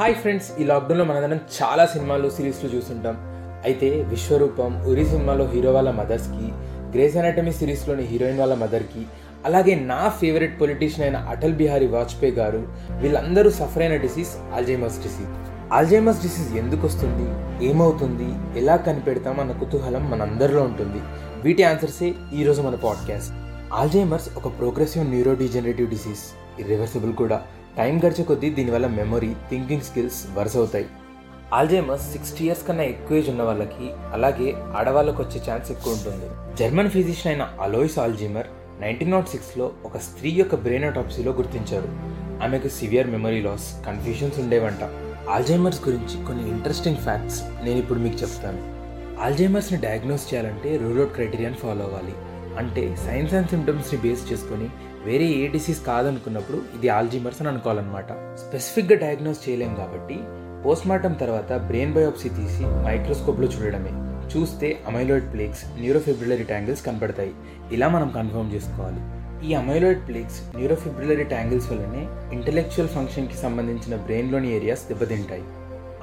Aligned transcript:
Hi 0.00 0.14
friends 0.14 0.60
ఈ 0.60 0.64
లాక్డౌన్లో 0.64 1.04
మనందరం 1.04 1.40
చాలా 1.62 1.86
సినిమాలు 1.86 2.30
సిరీస్లు 2.30 2.70
చూస్తుంటాం. 2.76 3.16
అయితే 3.64 3.88
విశ్వరూపం 4.02 4.84
ఉరి 4.86 5.06
సినిమాలో 5.06 5.46
హీరో 5.46 5.72
వాళ్ళ 5.72 5.90
మదర్స్కి 5.90 6.52
గ్రేస్ 6.90 7.16
అనాటమీ 7.16 7.52
సిరీస్లోని 7.52 8.02
హీరోయిన్ 8.02 8.38
వాళ్ళ 8.38 8.54
మదర్కి 8.54 9.06
అలాగే 9.44 9.74
నా 9.74 10.08
ఫేవరెట్ 10.08 10.60
పొలిటీషియన్ 10.60 11.02
అయిన 11.02 11.28
అటల్ 11.28 11.52
బిహారీ 11.52 11.86
వాజ్పేయి 11.86 12.32
గారు 12.32 12.68
వీళ్ళందరూ 12.90 13.50
సఫర్ 13.50 13.82
అయిన 13.82 13.96
disease 13.96 14.28
Alzheimer's 14.54 14.96
disease. 14.96 15.28
Alzheimer's 15.72 16.22
disease 16.22 16.56
ఎందుకు 16.56 16.86
వస్తుంది? 16.86 17.26
ఏమవుతుంది? 17.66 18.58
ఎలా 18.58 18.76
కనిపెడతాం 18.76 19.40
అన్న 19.40 19.52
కుతూహలం 19.52 20.10
మనందరిలో 20.10 20.62
ఉంటుంది. 20.62 21.00
వీటి 21.44 21.62
ఆన్సర్సే 21.62 22.14
ఈరోజు 22.34 22.62
మన 22.62 22.74
పాడ్కాస్ట్. 22.74 23.34
ఆల్జైమర్స్ 23.72 24.28
ఒక 24.36 24.58
ప్రోగ్రెసివ్ 24.58 25.08
న్యూరోడీజనరేటివ్ 25.08 25.90
డిసీజ్. 25.90 26.20
ఇర్రివర్సిబుల్ 26.60 27.14
కూడా. 27.14 27.42
టైం 27.78 27.98
గడిచే 27.98 28.24
కొద్దీ 28.24 28.50
దీనివల్ల 28.50 28.86
మెమొరీ 28.86 29.34
థింకింగ్ 29.50 29.80
స్కిల్స్ 29.80 30.38
వరుస 30.38 30.56
అవుతాయి. 30.56 30.86
ఆల్జైమర్స్ 31.54 32.12
సిక్స్టీ 32.12 32.44
ఇయర్స్ 32.44 32.66
కన్నా 32.68 32.82
ఎక్కువ 32.82 33.16
ఏజ్ 33.16 33.30
ఉన్న 33.30 33.42
వాళ్ళకి 33.42 33.90
అలాగే 34.12 34.54
ఆడవాళ్ళకు 34.76 35.22
వచ్చే 35.22 35.52
ఛాన్స్ 35.52 35.70
ఎక్కువ 35.70 35.92
ఉంటుంది. 35.92 36.56
జర్మన్ 36.56 36.90
ఫిజిషియన్ 36.90 37.28
అయిన 37.32 37.56
అలోయిస్ 37.60 37.98
ఆల్జీమర్ 37.98 38.46
నైన్టీన్ 38.80 39.10
నాట్ 39.10 39.28
సిక్స్లో 39.28 39.72
ఒక 39.84 39.96
స్త్రీ 39.98 40.30
యొక్క 40.30 40.54
బ్రెయిన్ 40.54 40.84
అటాప్సీలో 40.84 41.32
గుర్తించారు 41.32 41.88
ఆమెకు 42.44 42.68
సివియర్ 42.68 43.06
మెమరీ 43.06 43.42
లాస్ 43.42 43.86
కన్ఫ్యూషన్స్ 43.86 44.38
ఉండేవంట. 44.38 44.82
ఆల్జైమర్స్ 45.28 45.88
గురించి 45.88 46.26
కొన్ని 46.26 46.48
ఇంట్రెస్టింగ్ 46.48 46.96
ఫ్యాక్ట్స్ 46.96 47.42
నేను 47.64 47.78
ఇప్పుడు 47.78 47.98
మీకు 47.98 48.16
చెప్తాను. 48.16 48.60
ఆల్జైమర్స్ని 49.20 49.80
డయాగ్నోస్ 49.80 50.34
చేయాలంటే 50.34 50.76
రూల్ 50.76 50.98
అవుట్ 50.98 51.12
క్రైటీరియాని 51.12 51.56
ఫాలో 51.56 51.84
అవ్వాలి. 51.84 52.14
అంటే 52.60 52.84
సైన్స్ 53.06 53.34
అండ్ 53.34 53.50
సిమ్టమ్స్ని 53.52 53.98
బేస్ 54.04 54.32
చేసుకొని 54.32 54.68
వేరే 55.06 55.26
ఏ 55.40 55.46
డిసీజ్ 55.54 55.80
కాదనుకున్నప్పుడు 55.88 56.58
ఇది 56.76 56.88
ఆల్జీమర్స్ 56.88 57.40
అని 57.42 57.50
అనుకోవాలన్నమాట. 57.52 58.08
స్పెసిఫిక్గా 58.42 58.96
డయాగ్నోస్ 59.04 59.42
చేయలేం 59.44 59.72
కాబట్టి 59.74 60.16
పోస్ట్ 60.64 60.88
మార్టం 60.90 61.12
తర్వాత 61.22 61.52
బ్రెయిన్ 61.68 61.94
బయోప్సీ 61.96 62.28
తీసి 62.38 62.64
మైక్రోస్కోప్లో 62.86 63.48
చూడడమే. 63.54 63.92
చూస్తే 64.32 64.68
అమైలాయిడ్ 64.88 65.28
ప్లేక్స్ 65.34 65.62
న్యూరోఫిబ్రిలరీ 65.82 66.44
ట్యాంగిల్స్ 66.44 66.82
కనపడతాయి. 66.86 67.32
ఇలా 67.76 67.88
మనం 67.88 68.08
కన్ఫర్మ్ 68.18 68.50
చేసుకోవాలి. 68.54 69.00
ఈ 69.48 69.54
అమైలాయిడ్ 69.54 70.02
ప్లేక్స్ 70.08 70.38
న్యూరోఫిబ్రిలరీ 70.56 71.26
ట్యాంగిల్స్ 71.34 71.68
వల్లనే 71.72 72.02
ఇంటలెక్చువల్ 72.36 72.90
ఫంక్షన్కి 72.96 73.36
సంబంధించిన 73.44 73.96
బ్రెయిన్లోని 74.06 74.50
ఏరియాస్ 74.56 74.88
దెబ్బతింటాయి. 74.88 75.44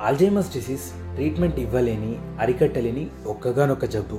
ఆల్జైమర్స్ 0.07 0.53
డిసీజ్ 0.53 0.87
ట్రీట్మెంట్ 1.15 1.59
ఇవ్వలేని 1.65 2.13
అరికట్టలేని 2.39 3.03
ఒక్కగానొక్క 3.33 3.85
జబ్బు. 3.85 4.17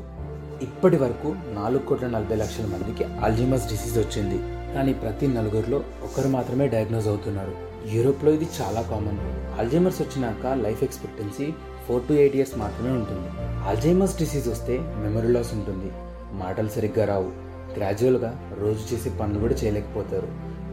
ఇప్పటి 0.62 0.96
వరకు 0.96 1.36
నాలుగు 1.54 1.78
కోట్ల 1.78 2.06
నలభై 2.06 2.36
లక్షల 2.36 2.64
మందికి 2.64 3.04
అల్జిమస్ 3.04 3.68
డిసీజ్ 3.68 3.98
వచ్చింది. 3.98 4.38
కానీ 4.74 4.92
ప్రతి 4.92 5.26
నలుగురిలో 5.26 5.78
ఒకరు 5.78 6.28
మాత్రమే 6.28 6.68
డయాగ్నోజ్ 6.68 7.08
అవుతున్నారు. 7.08 7.52
యూరోప్లో 7.92 8.32
ఇది 8.32 8.48
చాలా 8.62 8.82
కామన్ 8.82 9.18
అల్జైమర్స్ 9.60 10.02
వచ్చినాక 10.02 10.46
life 10.46 10.84
expectancy 10.84 11.52
four 11.88 12.02
to 12.02 12.12
eight 12.12 12.36
years 12.36 12.58
మాత్రమే 12.58 12.90
ఉంటుంది. 12.90 13.28
అల్జైమస్ 13.68 14.18
డిసీజ్ 14.18 14.48
వస్తే 14.48 14.78
మెమరీ 14.80 15.28
లాస్ 15.28 15.54
ఉంటుంది. 15.54 15.92
మాటలు 16.32 16.68
సరిగ్గా 16.68 17.04
రావు. 17.04 17.46
గ్రాడ్యువల్గా 17.76 18.50
రోజు 18.58 18.94
చేసే 18.94 19.10
పనులు 19.10 19.38
కూడా 19.38 19.54
చేయలేకపోతారు. 19.54 20.28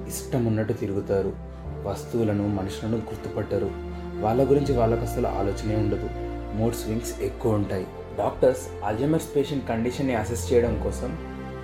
ఇష్టం 0.07 0.45
ఉన్నట్టు 0.45 0.73
తిరుగుతారు. 0.73 1.33
వస్తువులను 1.87 2.47
మనుషులను 2.47 2.95
గుర్తుపట్టరు. 2.95 3.71
వాళ్ళ 4.19 4.49
గురించి 4.49 4.77
వాళ్ళకు 4.77 5.01
అసలు 5.01 5.27
ఆలోచనే 5.27 5.75
ఉండదు. 5.75 6.09
మూడ్ 6.55 6.75
స్వింగ్స్ 6.75 7.21
ఎక్కువ 7.21 7.51
ఉంటాయి. 7.51 7.87
డాక్టర్స్ 8.17 8.85
అల్జమర్స్ 8.85 9.35
పేషెంట్ 9.35 9.67
కండిషన్ని 9.69 10.15
అసెస్ 10.15 10.53
చేయడం 10.53 10.81
కోసం 10.83 11.11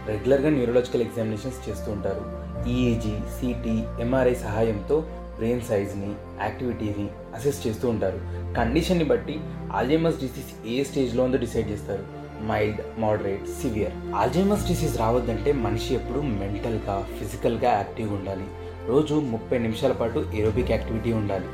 రెగ్యులర్గా 0.07 0.49
న్యూరలాజికల్ 0.49 1.01
ఎగ్జామినేషన్స్ 1.01 1.69
చేస్తూ 1.69 1.91
ఉంటారు. 1.91 2.23
ఈఈజీ 2.69 3.13
సిటీ 3.39 3.83
ఎంఆర్ఐ 4.01 4.33
సహాయంతో 4.33 4.99
బ్రెయిన్ 5.35 5.61
సైజ్ని 5.61 6.11
యాక్టివిటీని 6.41 7.07
అసెస్ 7.35 7.67
చేస్తూ 7.67 7.89
ఉంటారు. 7.89 8.19
కండిషన్ని 8.53 9.05
బట్టి 9.05 9.39
ఆల్జైమర్స్ 9.73 10.19
డిసీజ్ 10.19 10.67
ఏ 10.67 10.83
స్టేజ్లో 10.83 11.23
ఉందో 11.23 11.37
డిసైడ్ 11.37 11.71
చేస్తారు. 11.71 12.03
Mild 12.43 12.81
moderate 12.97 13.47
severe. 13.61 14.15
Alzheimer's 14.15 14.67
disease 14.67 14.97
రావద్దంటే 14.97 15.51
మనిషి 15.51 15.95
ఎప్పుడు 15.95 16.19
మెంటల్గా 16.19 17.07
ఫిజికల్గా 17.19 17.71
యాక్టివ్గా 17.71 18.15
ఉండాలి. 18.15 18.43
రోజు 18.87 19.13
ముప్పై 19.13 19.57
నిమిషాల 19.57 19.91
పాటు 19.91 20.25
ఏరోబిక్ 20.35 20.71
యాక్టివిటీ 20.71 21.13
ఉండాలి. 21.13 21.47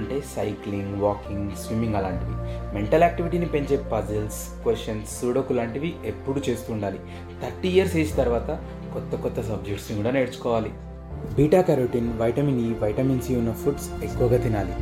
అంటే 0.00 0.18
సైక్లింగ్ 0.36 0.94
వాకింగ్ 1.02 1.50
స్విమ్మింగ్ 1.62 1.96
అలాంటివి. 2.00 2.36
మెంటల్ 2.74 3.02
యాక్టివిటీని 3.02 3.48
పెంచే 3.54 3.78
పజిల్స్ 3.92 4.40
క్వశ్చన్స్ 4.62 5.16
సూడోకు 5.20 5.52
లాంటివి 5.52 5.90
ఎప్పుడు 6.04 6.42
చేస్తూ 6.48 6.72
ఉండాలి. 6.72 7.00
థర్టీ 7.42 7.68
ఇయర్స్ 7.68 7.96
ఏజ్ 7.96 8.14
తర్వాత 8.16 8.50
కొత్త 8.94 9.22
కొత్త 9.22 9.40
సబ్జెక్ట్స్ని 9.40 9.96
కూడా 9.96 10.10
నేర్చుకోవాలి. 10.10 10.72
Beta 11.36 11.60
carotene 11.68 12.08
vitamin 12.20 12.60
E 12.66 12.70
vitamin 12.82 13.20
C 13.20 13.36
ఉన్న 13.36 13.52
ఫుడ్స్ 13.62 13.88
ఎక్కువగా 14.04 14.38
తినాలి. 14.46 14.74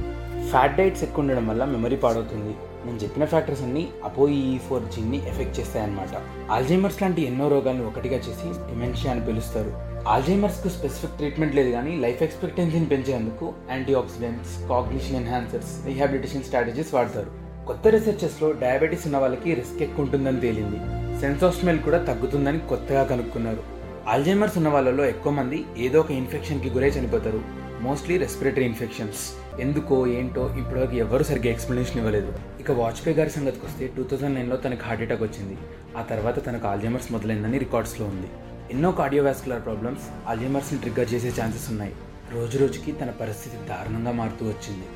ఫ్యాట్ 0.50 0.76
డైట్స్ 0.76 1.02
ఎక్కువ 1.02 1.22
ఉండడం 1.22 1.46
వల్ల 1.48 1.64
మెమరీ 1.64 1.96
పాడవుతుంది. 1.96 2.52
నేను 2.88 3.00
చెప్పిన 3.00 3.24
ఫ్యాక్టర్స్ 3.24 3.62
అన్నీ 3.62 3.88
అపోయి 4.04 4.54
ఈ 4.54 4.58
ఫోర్ 4.58 4.82
జీన్ని 4.82 5.28
ఎఫెక్ట్ 5.28 5.60
చేస్తాయన్నమాట. 5.60 6.14
ఆల్జైమర్స్ 6.50 7.02
లాంటి 7.02 7.22
ఎన్నో 7.22 7.48
రోగాలను 7.48 7.86
ఒకటిగా 7.86 8.16
చేసి 8.16 8.48
డిమెన్షియా 8.70 9.12
అని 9.12 9.26
పిలుస్తారు. 9.26 9.72
ఆల్జైమర్స్కు 10.08 10.68
స్పెసిఫిక్ 10.68 11.12
ట్రీట్మెంట్ 11.12 11.54
లేదు 11.54 11.70
కానీ 11.70 11.96
లైఫ్ 11.96 12.22
ఎక్స్పెక్టెన్సీని 12.22 12.86
పెంచేందుకు 12.86 13.52
antioxidants 13.94 14.68
cognition 14.68 15.16
enhancers 15.16 15.86
rehabilitation 15.86 16.42
strategies 16.42 16.94
వాడతారు. 16.94 17.30
కొత్త 17.66 17.88
రీసెర్చెస్లో 17.88 18.52
డయాబెటీస్ 18.52 19.06
ఉన్న 19.06 19.16
వాళ్ళకి 19.16 19.54
రిస్క్ 19.54 19.82
ఎక్కువ 19.82 20.04
ఉంటుందని 20.04 20.40
తేలింది. 20.40 20.78
సెన్స్ 21.20 21.44
ఆఫ్ 21.44 21.60
స్మెల్ 21.60 21.78
కూడా 21.78 21.98
తగ్గుతుందని 22.04 22.58
కొత్తగా 22.58 23.04
కనుక్కున్నారు. 23.04 23.62
ఆల్జైమర్స్ 24.08 24.56
ఉన్న 24.56 24.68
వాళ్ళలో 24.68 25.04
ఎక్కువ 25.04 25.32
మంది 25.32 25.64
ఏదో 25.78 26.00
ఒక 26.00 26.10
ఇన్ఫెక్షన్కి 26.10 26.70
గురై 26.70 26.88
చనిపోతారు. 26.88 27.40
మోస్ట్లీ 27.80 28.18
రెస్పిరేటరీ 28.18 28.64
ఇన్ఫెక్షన్స్ 28.64 29.24
ఎందుకో 29.60 30.06
ఏంటో 30.06 30.54
ఇప్పటివరకు 30.58 30.96
ఎవరు 30.96 31.22
సరిగ్గా 31.22 31.50
ఎక్స్ప్లెనేషన్ 31.52 31.98
ఇవ్వలేదు. 31.98 32.32
ఇక 32.60 32.70
వాజ్పేయి 32.70 33.16
గారి 33.16 33.30
సంగతికి 33.30 33.66
వస్తే 33.66 33.86
టూ 33.96 34.02
థౌజండ్ 34.02 34.34
నైన్లో 34.34 34.56
తనకు 34.56 34.82
హార్ట్ 34.82 35.02
అటాక్ 35.02 35.22
వచ్చింది. 35.22 35.58
ఆ 35.96 36.02
తర్వాత 36.02 36.46
తనకు 36.46 36.68
ఆల్జైమర్స్ 36.68 37.12
మొదలైందని 37.12 37.58
రికార్డ్స్లో 37.58 38.06
ఉంది. 38.06 38.26
ఎన్నో 38.70 38.92
కార్డియోవాస్కులర్ 38.92 39.64
ప్రాబ్లమ్స్ 39.64 40.28
ఆల్జైమర్స్ని 40.28 40.78
ట్రిగ్గర్ 40.78 41.14
చేసే 41.14 41.42
ఛాన్సెస్ 41.42 41.70
ఉన్నాయి. 41.70 41.92
రోజు 42.32 42.58
రోజుకి 42.58 42.92
తన 42.92 43.10
పరిస్థితి 43.10 43.56
దారుణంగా 43.56 44.12
మారుతూ 44.12 44.46
వచ్చింది. 44.46 44.86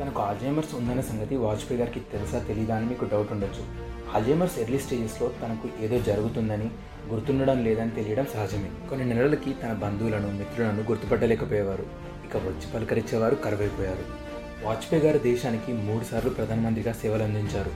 తనకు 0.00 0.22
ఆల్జైమర్స్ 0.22 0.74
ఉందన్న 0.74 1.00
సంగతి 1.00 1.36
వాజ్పేయి 1.36 1.80
గారికి 1.80 2.00
తెలుసా 2.00 2.38
తెలీదా 2.38 2.76
అని 2.76 2.86
మీకు 2.86 3.04
డౌట్ 3.04 3.32
ఉండొచ్చు. 3.32 3.64
ఆల్జైమర్స్ 4.14 4.58
ఎర్లీ 4.58 4.78
స్టేజెస్లో 4.78 5.28
తనకు 5.28 5.84
ఏదో 5.84 5.98
జరుగుతుందని 5.98 6.70
గుర్తుండడం 7.08 7.64
లేదని 7.64 7.90
తెలియడం 7.90 8.26
సహజమే. 8.34 8.88
కొన్ని 8.90 9.14
నెలలకి 9.14 9.52
తన 9.62 9.72
బంధువులను 9.72 10.32
మిత్రులను 10.38 10.82
గుర్తుపట్టలేకపోయేవారు. 10.82 11.86
ఇక 12.24 12.36
వచ్చి 12.36 12.72
పలకరించేవారు 12.74 13.34
కరువైపోయారు. 13.34 14.23
వాజ్పేయి 14.62 15.02
గారు 15.02 15.18
దేశానికి 15.18 15.72
మూడుసార్లు 15.72 16.30
ప్రధానమంత్రిగా 16.30 16.92
సేవలు 16.92 17.22
అందించారు 17.22 17.70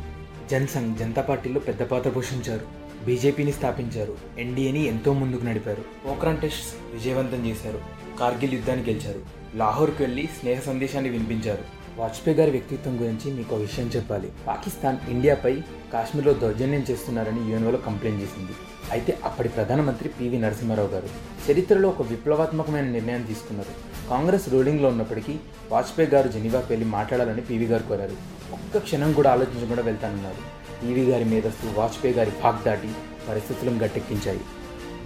జన్సంఘ్ 0.50 0.96
జనతా 0.96 1.22
పార్టీలో 1.22 1.60
పెద్ద 1.60 1.82
పాత్ర 1.82 2.10
పోషించారు. 2.10 2.66
బీజేపీని 3.04 3.52
స్థాపించారు. 3.52 4.18
ఎన్డీఏని 4.38 4.84
ఎంతో 4.84 5.12
ముందుకు 5.12 5.44
నడిపారు. 5.44 5.82
పోక్రాన్ 6.06 6.38
టెస్ట్స్ 6.38 6.94
విజయవంతం 6.94 7.46
చేశారు. 7.46 7.80
కార్గిల్ 8.20 8.52
యుద్ధాన్ని 8.52 8.90
గెలిచారు. 8.90 9.20
లాహోర్కి 9.54 10.02
వెళ్ళి 10.02 10.28
స్నేహ 10.40 10.60
సందేశాన్ని 10.60 11.10
వినిపించారు. 11.10 11.64
వాజ్పేయి 11.96 12.36
గారి 12.36 12.50
వ్యక్తిత్వం 12.50 13.00
గురించి 13.00 13.32
మీకు 13.32 13.54
ఒక 13.54 13.60
విషయం 13.60 13.86
చెప్పాలి. 13.86 14.32
పాకిస్తాన్ 14.46 14.98
ఇండియాపై 15.08 15.62
కాశ్మీర్లో 15.92 16.32
దౌర్జన్యం 16.32 16.84
చేస్తున్నారని 16.90 17.50
యూఎన్ఓలో 17.50 17.78
కంప్లైంట్ 17.78 18.22
చేసింది. 18.22 18.52
అయితే 18.90 19.18
అప్పటి 19.24 19.48
ప్రధానమంత్రి 19.48 20.08
పివి 20.08 20.38
నరసింహారావు 20.38 20.88
గారు 20.88 21.08
చరిత్రలో 21.50 21.88
ఒక 21.88 22.02
విప్లవాత్మకమైన 22.02 22.84
నిర్ణయం 22.84 23.22
తీసుకున్నారు. 23.22 23.97
కాంగ్రెస్ 24.10 24.48
రూలింగ్లో 24.48 24.88
ఉన్నప్పటికీ 24.88 25.36
వాజ్పేయి 25.72 26.10
గారు 26.10 26.28
జెనీవాకి 26.28 26.66
వెళ్ళి 26.70 26.86
మాట్లాడాలని 26.86 27.40
పీవీ 27.40 27.66
గారు 27.66 27.82
కోరారు. 27.82 28.16
ఒక్క 28.52 28.78
క్షణం 28.78 29.12
కూడా 29.12 29.32
ఆలోచించకుండా 29.32 29.82
వెళ్తానన్నారు. 29.82 30.42
పీవీ 30.82 31.10
గారి 31.10 31.24
మేధస్సు 31.24 31.80
వాజ్పేయి 31.80 32.14
గారి 32.14 32.32
పాక్ 32.44 32.64
దాటి 32.64 32.88
పరిస్థితులను 33.28 33.78
గట్టెక్కించాయి. 33.78 34.40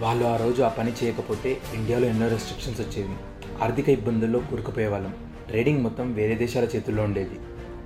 వాళ్ళు 0.01 0.25
ఆ 0.25 0.37
రోజు 0.37 0.63
ఆ 0.63 0.69
పని 0.69 0.93
చేయకపోతే 1.05 1.59
ఇండియాలో 1.75 2.07
ఎన్నో 2.07 2.29
రెస్ట్రిక్షన్స్ 2.29 2.81
వచ్చేవి. 2.81 3.17
ఆర్థిక 3.63 3.89
ఇబ్బందుల్లో 3.89 4.39
కూరుకుపోయేవాళ్ళం. 4.39 5.15
ట్రేడింగ్ 5.49 5.83
మొత్తం 5.83 6.13
వేరే 6.13 6.35
దేశాల 6.35 6.65
చేతుల్లో 6.65 7.03
ఉండేది. 7.03 7.37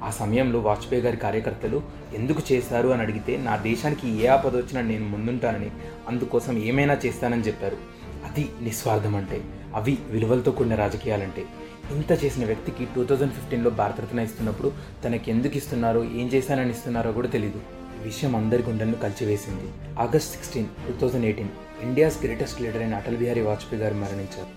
ఆ 0.05 0.10
సమయంలో 0.10 0.58
వాజ్పేయి 0.61 1.02
గారి 1.02 1.17
కార్యకర్తలు 1.17 1.82
ఎందుకు 2.14 2.43
చేశారు 2.52 2.88
అని 2.88 3.02
అడిగితే 3.02 3.37
నా 3.37 3.56
దేశానికి 3.56 4.25
ఏ 4.25 4.26
ఆపద 4.26 4.56
వచ్చినా 4.56 4.81
నేను 4.81 5.08
ముందుంటానని 5.08 5.70
అందుకోసం 6.08 6.58
ఏమైనా 6.58 7.00
చేస్తానని 7.06 7.43
చెప్పారు. 7.43 7.76
అది 8.37 8.49
నిస్వార్థం 8.65 9.15
అంటే 9.17 9.37
అవి 9.79 9.93
విలువలతో 10.12 10.50
కూడిన 10.56 10.75
రాజకీయాలంటే 10.81 11.43
ఇంత 11.94 12.12
చేసిన 12.23 12.43
వ్యక్తికి 12.50 12.85
టూ 12.94 13.03
థౌజండ్ 13.09 13.33
ఫిఫ్టీన్లో 13.37 13.71
భారతరత్న 13.79 14.27
ఇస్తున్నప్పుడు 14.29 14.69
తనకి 15.05 15.31
ఎందుకు 15.35 15.56
ఇస్తున్నారో 15.61 16.00
ఏం 16.21 16.27
చేశానని 16.35 16.75
ఇస్తున్నారో 16.77 17.11
కూడా 17.19 17.29
తెలియదు 17.37 17.61
విషయం 18.05 18.33
అందరి 18.41 18.62
గుండెలను 18.69 18.99
కలిచివేసింది. 19.05 19.69
August 20.05 20.35
sixteen 20.35 20.69
two 20.87 20.94
thousand 21.03 21.27
eighteen 21.31 21.53
India's 21.88 22.19
greatest 22.25 22.61
leader 22.62 22.85
అయిన 22.87 23.00
అటల్ 23.00 23.21
బిహారీ 23.23 23.44
వాజ్పేయి 23.49 23.83
గారు 23.83 23.99
మరణించారు. 24.05 24.50